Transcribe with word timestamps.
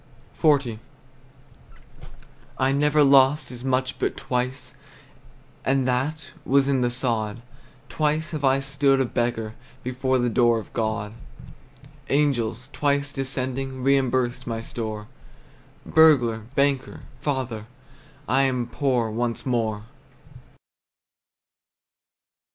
XL. 0.41 0.77
I 2.57 2.71
never 2.71 3.03
lost 3.03 3.51
as 3.51 3.63
much 3.63 3.99
but 3.99 4.17
twice, 4.17 4.73
And 5.63 5.87
that 5.87 6.31
was 6.43 6.67
in 6.67 6.81
the 6.81 6.89
sod; 6.89 7.43
Twice 7.87 8.31
have 8.31 8.43
I 8.43 8.61
stood 8.61 8.99
a 8.99 9.05
beggar 9.05 9.53
Before 9.83 10.17
the 10.17 10.27
door 10.27 10.57
of 10.57 10.73
God! 10.73 11.13
Angels, 12.09 12.69
twice 12.73 13.13
descending, 13.13 13.83
Reimbursed 13.83 14.47
my 14.47 14.59
store. 14.59 15.05
Burglar, 15.85 16.45
banker, 16.55 17.01
father, 17.19 17.67
I 18.27 18.41
am 18.41 18.65
poor 18.65 19.11
once 19.11 19.45
more! 19.45 19.83